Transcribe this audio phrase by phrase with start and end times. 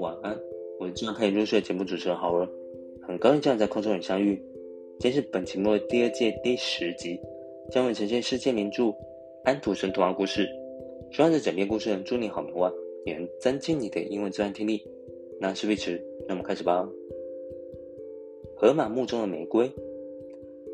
[0.00, 0.34] 晚安，
[0.78, 2.48] 我是今晚可以入睡的节目主持人好儿，
[3.02, 4.34] 很高兴这样在空中与你相遇。
[4.98, 7.20] 今天是本节目第二届第十集，
[7.70, 8.84] 将会呈现世界名著
[9.44, 10.46] 《安徒生童话故事》。
[11.14, 12.72] 希望这整篇故事能助你好眠外，
[13.04, 14.82] 也能增进你的英文自然听力。
[15.38, 16.88] 那事不宜迟，让我们开始吧。
[18.56, 19.70] 河马墓中的玫瑰，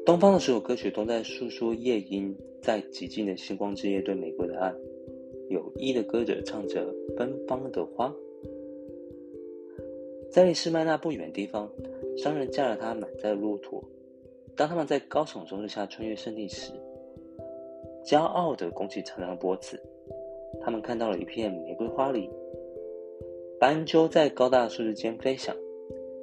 [0.04, 2.32] 东方的所有歌曲都在诉说夜莺
[2.62, 4.72] 在寂静的星光之夜对玫瑰的爱。
[5.48, 8.14] 有意的歌者唱着芬芳的花。
[10.36, 11.66] 在离士麦那不远的地方，
[12.18, 13.82] 商人驾着他满载的骆驼。
[14.54, 16.72] 当他们在高耸中日下穿越圣地时，
[18.04, 19.82] 骄傲地拱起长长的脖子。
[20.60, 22.28] 他们看到了一片玫瑰花里，
[23.58, 25.56] 斑鸠在高大的树枝间飞翔，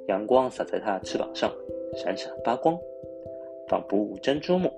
[0.06, 1.52] 阳光洒在它的翅膀上，
[1.96, 2.78] 闪闪发光，
[3.66, 4.70] 仿佛珍珠母。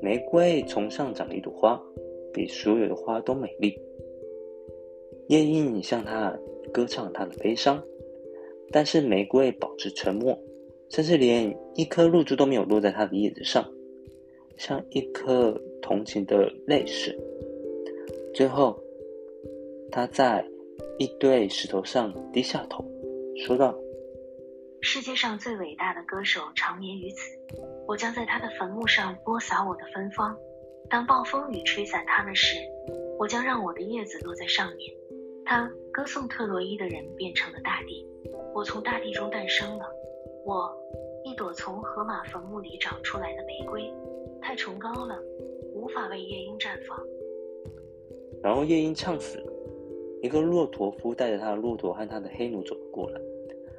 [0.00, 1.82] 玫瑰从上长了一朵花，
[2.32, 3.76] 比所有的花都美丽。
[5.26, 6.38] 夜莺向它
[6.72, 7.82] 歌唱它的悲伤。
[8.70, 10.38] 但是玫瑰保持沉默，
[10.90, 13.66] 甚至连一颗露珠都没有落在它的叶子上，
[14.56, 17.16] 像一颗同情的泪水。
[18.34, 18.78] 最后，
[19.90, 20.44] 他在
[20.98, 22.84] 一堆石头上低下头，
[23.46, 23.74] 说道
[24.80, 27.38] ：“世界上最伟大的歌手长眠于此，
[27.86, 30.36] 我将在他的坟墓上播撒我的芬芳。
[30.90, 32.56] 当暴风雨吹散它们时，
[33.18, 34.94] 我将让我的叶子落在上面。
[35.44, 38.06] 他歌颂特洛伊的人变成了大地。”
[38.58, 39.88] 我从大地中诞生了，
[40.44, 40.68] 我
[41.22, 43.88] 一朵从河马坟墓里长出来的玫瑰，
[44.42, 45.16] 太崇高了，
[45.72, 47.00] 无法为夜莺绽放。
[48.42, 49.52] 然后夜莺唱死了，
[50.22, 53.20] 一个骆驼夫带着他的骆驼和他的黑奴走了过来。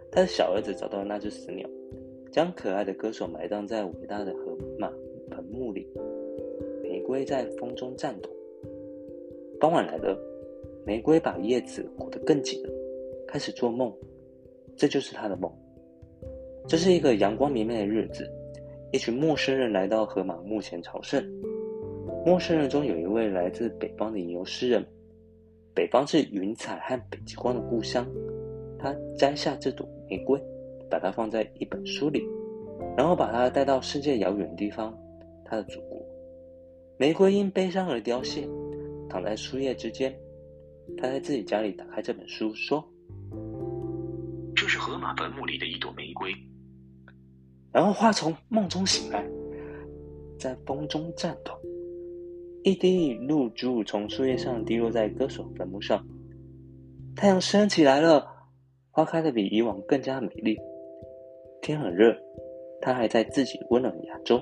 [0.09, 1.69] 他的小儿子找到了那只死鸟，
[2.31, 4.90] 将可爱的歌手埋葬在伟大的河马
[5.29, 5.85] 坟墓里。
[6.81, 8.29] 玫瑰在风中颤抖。
[9.59, 10.17] 傍晚来了，
[10.85, 12.69] 玫瑰把叶子裹得更紧了，
[13.28, 13.94] 开始做梦。
[14.79, 15.51] 这就是他的梦。
[16.66, 18.25] 这是一个阳光明媚的日子，
[18.94, 21.22] 一群陌生人来到河马墓前朝圣。
[22.25, 24.85] 陌生人中有一位来自北方的吟游诗人，
[25.75, 28.07] 北方是云彩和北极光的故乡。
[28.79, 30.41] 他摘下这朵玫瑰，
[30.90, 32.23] 把它放在一本书里，
[32.96, 34.97] 然后把它带到世界遥远的地方，
[35.44, 36.01] 他的祖国。
[36.97, 38.47] 玫瑰因悲伤而凋谢，
[39.09, 40.17] 躺在树叶之间。
[40.97, 42.81] 他在自己家里打开这本书，说。
[44.89, 46.33] 河马坟墓里的一朵玫瑰。
[47.72, 49.23] 然后花从梦中醒来，
[50.39, 51.51] 在风中颤抖，
[52.63, 56.03] 一滴露珠从树叶上滴落在歌手坟墓上。
[57.16, 58.25] 太阳升起来了，
[58.89, 60.57] 花开的比以往更加美丽。
[61.61, 62.16] 天很热，
[62.81, 64.41] 它还在自己温暖的亚洲。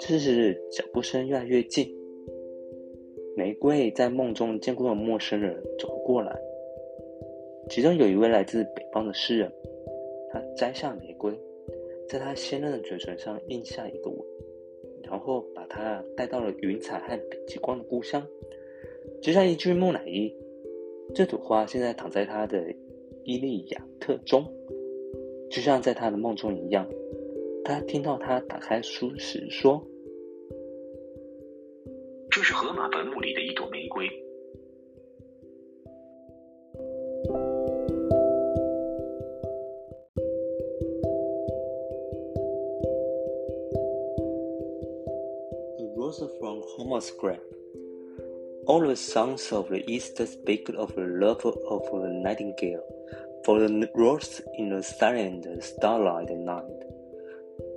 [0.00, 1.86] 这时，脚步声越来越近。
[3.36, 6.34] 玫瑰在梦中见过的陌生人走过来。
[7.68, 9.52] 其中有一位来自北方的诗人，
[10.30, 11.32] 他摘下玫瑰，
[12.08, 14.18] 在他鲜嫩的嘴唇上印下一个吻，
[15.02, 18.24] 然后把它带到了云彩和北极光的故乡，
[19.20, 20.32] 就像一具木乃伊。
[21.14, 22.64] 这朵花现在躺在他的
[23.24, 24.44] 伊利亚特中，
[25.50, 26.88] 就像在他的梦中一样。
[27.64, 29.82] 他听到他打开书时说
[32.30, 34.08] ：“这是河马坟墓里的一朵玫瑰。”
[46.94, 47.40] Homer's.
[48.68, 52.84] All the songs of the East speak of the love of a nightingale
[53.44, 56.82] for the rose in the silent starlight night.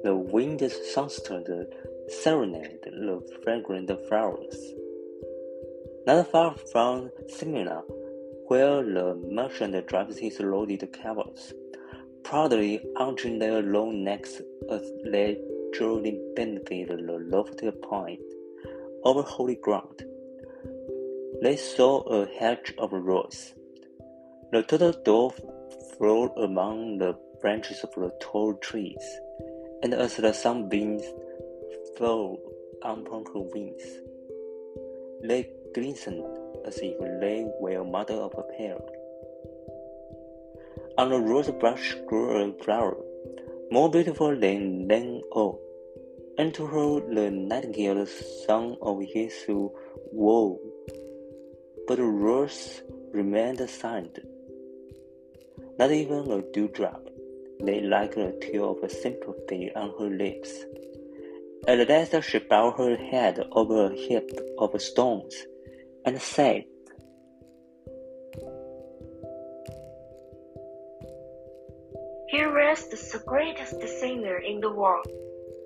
[0.03, 0.61] The wind
[0.93, 1.65] songster
[2.07, 4.55] serenade the fragrant flowers.
[6.05, 7.81] Not far from Smyrna,
[8.49, 11.53] where the merchant drives his loaded camels,
[12.21, 15.39] proudly arching their long necks as they
[15.73, 18.21] journey benefit the lofty point
[19.07, 20.03] over holy ground.
[21.41, 23.53] They saw a hedge of roses.
[24.51, 25.39] The turtle dove
[25.97, 29.05] flew among the branches of the tall trees,
[29.81, 31.03] and as the sunbeams
[31.97, 32.37] fell
[32.81, 33.85] upon her wings,
[35.23, 36.25] they glistened
[36.65, 38.83] as if they were mother of a pearl.
[40.97, 42.97] On the rose bush grew a flower,
[43.71, 45.66] more beautiful than them all
[46.37, 48.05] and her the nightingale
[48.45, 49.33] song of his
[50.11, 50.59] woe.
[51.87, 52.81] But the rose
[53.11, 54.19] remained silent.
[55.79, 57.07] Not even a dewdrop
[57.59, 60.51] lay like a tear of sympathy on her lips.
[61.67, 64.29] At last she bowed her head over a heap
[64.59, 65.35] of stones
[66.05, 66.65] and said,
[72.29, 75.07] Here rests the greatest singer in the world.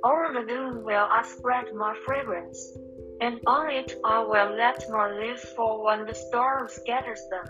[0.03, 2.75] Over the dune will I spread my fragrance,
[3.21, 7.45] and on it I will let my leaves fall when the storm scatters them.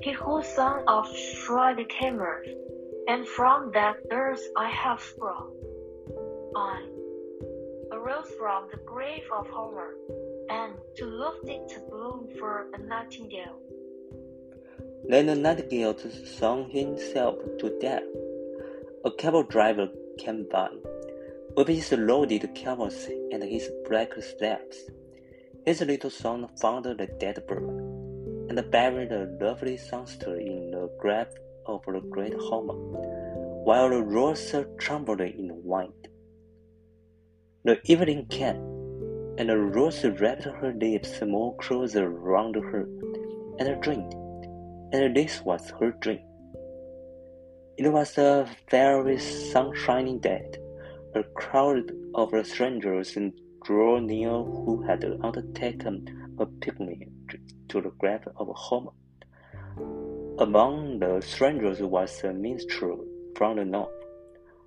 [0.00, 1.08] He who son of
[1.46, 2.46] Friday came earth,
[3.08, 5.50] and from that earth I have sprung.
[6.54, 6.86] I
[7.92, 9.94] arose from the grave of Homer,
[10.48, 13.58] and to lift it to bloom for a nightingale.
[15.08, 18.04] Then the nightingale sung himself to death.
[19.04, 19.88] A cab driver
[20.18, 20.68] came by,
[21.56, 24.78] with his loaded camels and his black steps.
[25.66, 27.64] His little son found the dead bird,
[28.48, 31.28] and buried the lovely songster in the grave
[31.66, 32.74] of the great Homer,
[33.64, 36.08] while the rose trembled in wind.
[37.64, 38.56] The evening came,
[39.38, 42.88] and the rose wrapped her lips more closer round her,
[43.58, 44.14] and dreamed,
[44.92, 46.24] and this was her dream.
[47.76, 50.50] It was a very sunshiny day.
[51.12, 53.18] A crowd of strangers
[53.64, 56.06] drew near who had undertaken
[56.38, 57.08] a picnic
[57.68, 58.92] to the grave of Homer.
[60.38, 63.04] Among the strangers was a minstrel
[63.34, 63.90] from the north,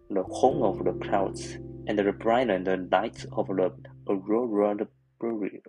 [0.10, 1.57] the home of the clouds,
[1.88, 3.72] and the brilliant lights of the
[4.10, 4.86] aurora
[5.22, 5.62] boreal.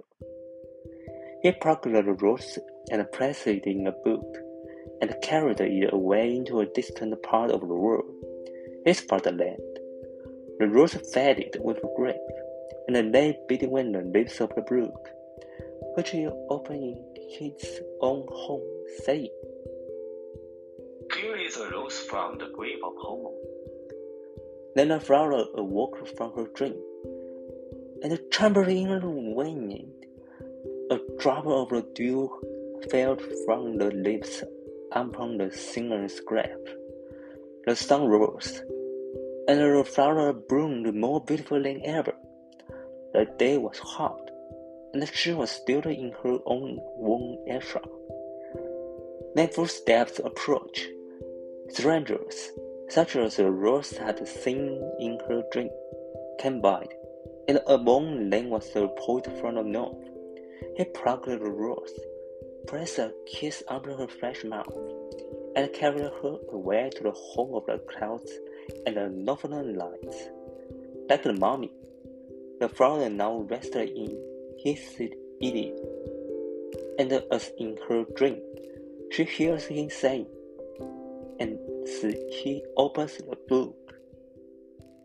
[1.42, 2.58] He plucked the rose
[2.90, 4.36] and placed it in a book
[5.00, 8.10] and carried it away into a distant part of the world,
[8.84, 9.73] his fatherland.
[10.64, 12.16] The rose faded with grief,
[12.86, 15.10] and the lay between the leaves of the brook,
[15.94, 18.62] which he opened in his own home,
[19.04, 19.28] saying,
[21.14, 23.36] Here is a rose from the grave of Homer.
[24.74, 26.80] Then the flower awoke from her dream,
[28.02, 29.92] and trembled in the wind.
[30.90, 32.30] A drop of the dew
[32.90, 34.42] fell from the lips
[34.92, 36.64] upon the singer's grave.
[37.66, 38.62] The sun rose,
[39.48, 42.14] and the flower bloomed more beautiful than ever.
[43.12, 44.30] The day was hot,
[44.92, 47.88] and she was still in her own warm earshot.
[49.34, 50.88] Then footsteps approached.
[51.68, 52.50] Strangers,
[52.88, 55.70] such as rose had seen in her dream,
[56.38, 56.86] came by,
[57.48, 60.08] and among them was the poet from the north.
[60.76, 61.92] He plucked the rose
[62.66, 64.74] pressed a kiss under her fresh mouth,
[65.56, 68.30] and carried her away to the home of the clouds
[68.86, 70.28] and the northern lights.
[71.08, 71.72] Like the mummy,
[72.60, 74.16] the flower now rested in
[74.58, 74.80] his
[75.40, 75.78] Iliad,
[76.98, 78.40] and as in her dream,
[79.10, 80.26] she hears him say,
[81.38, 81.58] and
[82.30, 83.76] he opens the book.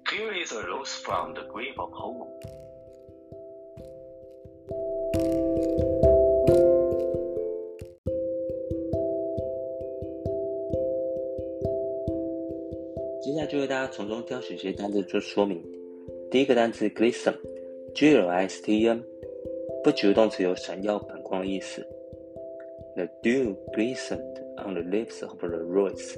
[0.10, 2.32] Here is a rose from the grave of Homer.
[13.50, 15.60] 就为大家从中挑选一些单词做说明。
[16.30, 19.04] 第一个单词 glisten，G L I S T E N，
[19.84, 21.84] 不及物动词有闪耀、反光的意思。
[22.96, 26.16] The dew glistened on the leaves of the rose，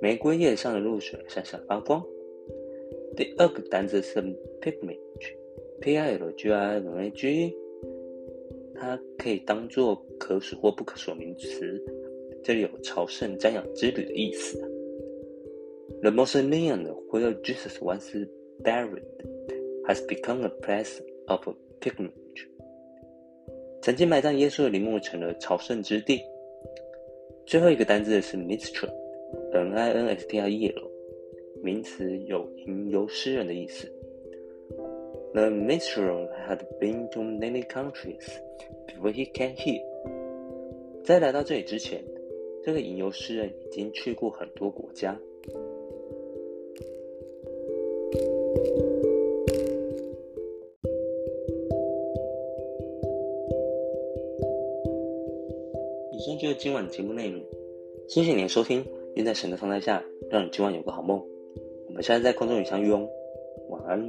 [0.00, 2.04] 玫瑰叶上的露水闪闪发光。
[3.16, 4.20] 第二个单词是
[4.60, 7.54] pilgrimage，P I L G I M A G，
[8.74, 11.80] 它可以当做可数或不可数名词，
[12.42, 14.60] 这里有朝圣、瞻仰之旅的意思。
[16.02, 18.10] The mausoleum where Jesus was
[18.64, 19.04] buried
[19.86, 21.46] has become a place of
[21.80, 22.48] pilgrimage.
[23.80, 26.20] 曾经埋葬耶稣的陵墓成了朝圣之地。
[27.46, 30.90] 最后一个单字是 minstrel，m i n s t r e l，
[31.62, 33.86] 名词有吟游诗人的意思。
[35.34, 38.26] The minstrel had been to many countries
[38.88, 39.84] before he came here。
[41.04, 42.02] 在来到这里之前，
[42.64, 45.16] 这个吟游诗人已经去过很多国家。
[56.42, 57.40] 就是今晚节目内容，
[58.08, 58.84] 谢谢您的收听。
[59.14, 61.16] 愿在神的同在下，让你今晚有个好梦。
[61.86, 63.08] 我们下次在空中与相遇哦，
[63.68, 64.00] 晚安。